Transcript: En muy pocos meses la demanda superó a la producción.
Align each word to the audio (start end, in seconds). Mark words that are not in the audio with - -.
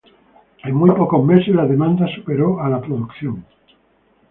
En 0.63 0.73
muy 0.73 0.89
pocos 0.95 1.23
meses 1.23 1.53
la 1.53 1.67
demanda 1.67 2.07
superó 2.15 2.59
a 2.59 2.67
la 2.69 2.81
producción. 2.81 3.45